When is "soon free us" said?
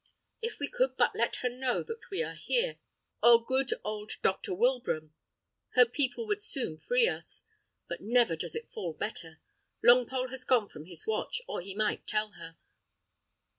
6.41-7.43